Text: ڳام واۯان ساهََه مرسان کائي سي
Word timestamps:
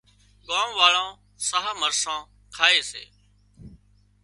ڳام 0.47 0.69
واۯان 0.79 1.09
ساهََه 1.47 1.71
مرسان 1.81 2.19
کائي 2.55 2.79
سي 2.89 3.03